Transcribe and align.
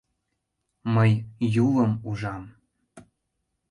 —Мый 0.95 1.11
Юлым 1.65 1.91
ужам! 2.09 2.43